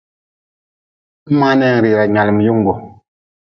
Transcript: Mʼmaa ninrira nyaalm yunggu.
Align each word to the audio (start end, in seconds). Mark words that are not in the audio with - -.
Mʼmaa 1.29 1.55
ninrira 1.59 2.03
nyaalm 2.13 2.37
yunggu. 2.45 2.73